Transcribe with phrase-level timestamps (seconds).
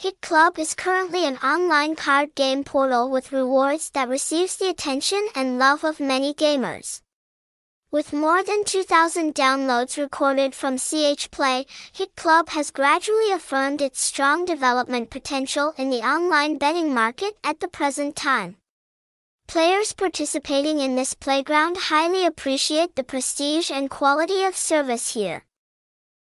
[0.00, 5.26] Hit Club is currently an online card game portal with rewards that receives the attention
[5.34, 7.00] and love of many gamers.
[7.90, 14.00] With more than 2,000 downloads recorded from CH Play, Hit Club has gradually affirmed its
[14.00, 18.54] strong development potential in the online betting market at the present time.
[19.48, 25.47] Players participating in this playground highly appreciate the prestige and quality of service here.